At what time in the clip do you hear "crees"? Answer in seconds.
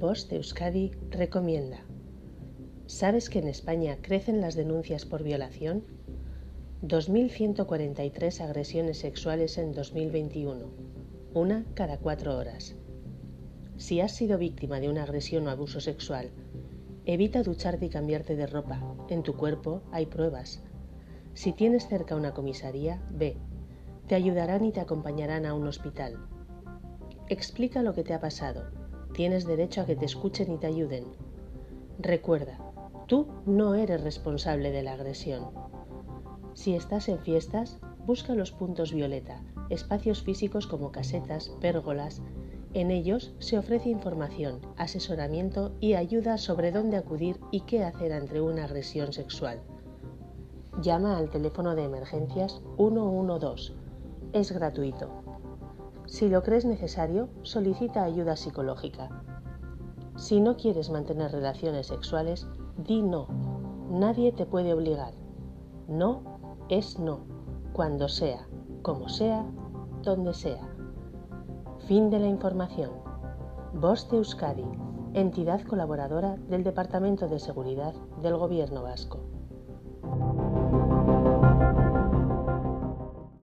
56.42-56.64